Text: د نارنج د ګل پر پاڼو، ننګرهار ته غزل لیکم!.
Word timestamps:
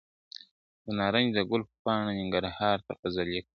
د 0.83 0.85
نارنج 0.99 1.29
د 1.33 1.39
ګل 1.49 1.61
پر 1.69 1.75
پاڼو، 1.83 2.17
ننګرهار 2.19 2.77
ته 2.85 2.91
غزل 2.99 3.27
لیکم!. 3.33 3.49